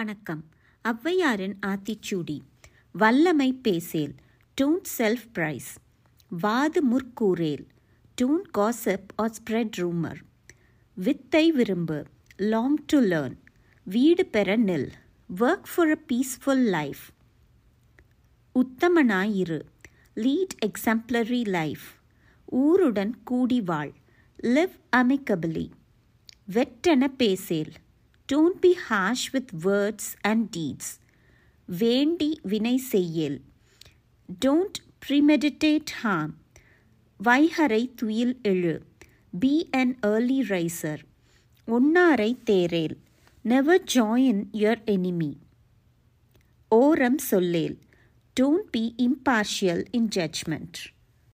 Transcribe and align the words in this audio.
வணக்கம். 0.00 0.44
ஔவையாரின் 0.84 1.54
ஆத்திச்சூடி. 1.66 2.40
வல்லமை 2.92 3.52
பேசேல். 3.52 4.14
Don't 4.60 4.82
self 4.98 5.26
praise. 5.32 5.76
வாது 6.28 6.82
முற்கூறேல் 6.90 7.66
don't 8.22 8.50
gossip 8.58 9.08
or 9.16 9.30
spread 9.30 9.70
rumour. 9.76 10.16
வித்தை 10.94 11.52
விரும்பு. 11.52 12.06
Long 12.36 12.76
to 12.86 13.00
learn. 13.00 13.36
வீடு 13.84 14.26
பெற 14.26 14.58
நில். 14.58 14.88
Work 15.36 15.62
for 15.74 15.90
a 15.90 15.98
peaceful 16.12 16.64
life. 16.64 17.00
உத்தமனாயிரு 18.54 19.60
lead 20.14 20.54
exemplary 20.66 21.48
life. 21.48 21.82
ஊருடன் 22.44 23.22
கூடி 23.22 23.60
வாழ். 23.60 23.92
லிவ் 24.42 24.76
அமிக்கபிளி 24.96 25.70
வெட்டென 26.52 27.04
பேசேல். 27.04 27.72
don't 28.29 28.59
be 28.59 28.71
harsh 28.87 29.25
with 29.31 29.51
words 29.65 30.11
and 30.21 30.45
deeds 30.57 30.91
வேண்டி 31.69 32.31
வினை 32.45 32.75
செய்யேல் 32.91 33.37
டோன்ட் 34.45 34.79
ப்ரிமெடிடேட் 35.07 35.93
ஹார்ம் 36.01 36.33
வைஹரை 37.19 37.83
துயில் 37.95 38.35
எழு 38.43 38.75
பி 39.39 39.53
அன் 39.73 39.93
ஏர்லி 40.07 40.39
ரைசர் 40.49 41.01
ஒன்னாரை 41.67 42.31
தேரேல் 42.45 42.95
நெவர் 43.45 43.83
ஜாயின் 43.93 44.43
யுவர் 44.53 44.83
எனிமி 44.87 45.31
ஓரம் 46.71 47.19
சொல்லேல் 47.31 47.77
don't 48.37 48.69
be 48.71 48.83
impartial 48.99 49.83
in 49.91 50.09
judgement 50.15 50.79